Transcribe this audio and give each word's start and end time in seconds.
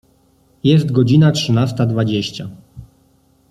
Jest 0.63 0.91
godzina 0.91 1.31
trzynasta 1.31 1.85
dwadzieścia. 1.85 2.49